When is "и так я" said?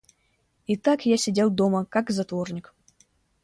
0.65-1.15